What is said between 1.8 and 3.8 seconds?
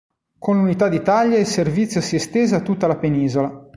si estese a tutta la penisola.